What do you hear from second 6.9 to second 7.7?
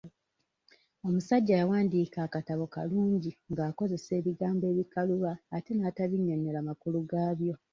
gaabyo.